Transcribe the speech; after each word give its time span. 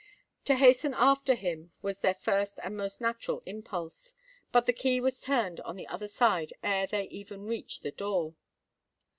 To 0.45 0.55
hasten 0.55 0.95
after 0.95 1.35
him 1.35 1.73
was 1.83 1.99
their 1.99 2.15
first 2.15 2.57
and 2.63 2.75
most 2.75 3.01
natural 3.01 3.43
impulse; 3.45 4.15
but 4.51 4.65
the 4.65 4.73
key 4.73 4.99
was 4.99 5.19
turned 5.19 5.59
on 5.59 5.75
the 5.75 5.85
other 5.87 6.07
side 6.07 6.53
ere 6.63 6.87
they 6.87 7.03
even 7.09 7.45
reached 7.45 7.83
the 7.83 7.91
door. 7.91 8.33